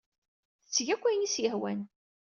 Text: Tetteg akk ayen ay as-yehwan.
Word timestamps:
Tetteg 0.63 0.87
akk 0.93 1.03
ayen 1.05 1.21
ay 1.23 1.27
as-yehwan. 1.31 1.79